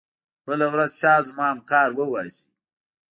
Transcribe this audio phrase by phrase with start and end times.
[0.45, 2.45] بله ورځ چا زما همکار وواژه.